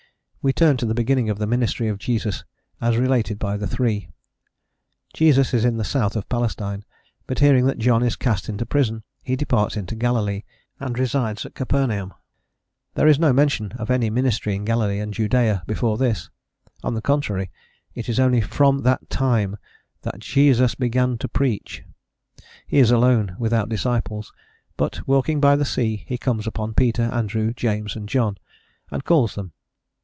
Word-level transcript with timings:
We 0.43 0.53
turn 0.53 0.75
to 0.77 0.87
the 0.87 0.95
beginning 0.95 1.29
of 1.29 1.37
the 1.37 1.45
ministry 1.45 1.87
of 1.87 1.99
Jesus 1.99 2.43
as 2.81 2.97
related 2.97 3.37
by 3.37 3.57
the 3.57 3.67
three. 3.67 4.09
Jesus 5.13 5.53
is 5.53 5.63
in 5.63 5.77
the 5.77 5.83
south 5.83 6.15
of 6.15 6.27
Palestine, 6.29 6.83
but, 7.27 7.37
hearing 7.37 7.67
that 7.67 7.77
John 7.77 8.01
is 8.01 8.15
cast 8.15 8.49
into 8.49 8.65
prison, 8.65 9.03
he 9.21 9.35
departs 9.35 9.77
into 9.77 9.93
Galilee, 9.93 10.41
and 10.79 10.97
resides 10.97 11.45
at 11.45 11.53
Capernaum. 11.53 12.15
There 12.95 13.05
is 13.07 13.19
no 13.19 13.31
mention 13.31 13.73
of 13.73 13.91
any 13.91 14.09
ministry 14.09 14.55
in 14.55 14.65
Galilee 14.65 14.97
and 14.99 15.13
Judaea 15.13 15.61
before 15.67 15.99
this; 15.99 16.31
on 16.81 16.95
the 16.95 17.03
contrary, 17.03 17.51
it 17.93 18.09
is 18.09 18.19
only 18.19 18.41
"from 18.41 18.79
that 18.79 19.11
time" 19.11 19.57
that 20.01 20.17
"Jesus 20.21 20.73
began 20.73 21.19
to 21.19 21.27
preach." 21.27 21.83
He 22.65 22.79
is 22.79 22.89
alone, 22.89 23.35
without 23.37 23.69
disciples, 23.69 24.33
but, 24.75 25.07
walking 25.07 25.39
by 25.39 25.55
the 25.55 25.65
sea, 25.65 26.03
he 26.07 26.17
comes 26.17 26.47
upon 26.47 26.73
Peter, 26.73 27.03
Andrew, 27.13 27.53
James, 27.53 27.95
and 27.95 28.09
John, 28.09 28.39
and 28.89 29.05
calls 29.05 29.35
them. 29.35 29.51